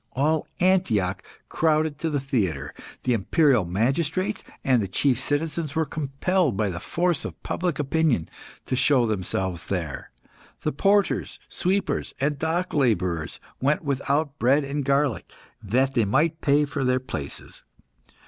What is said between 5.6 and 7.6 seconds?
were compelled, by the force of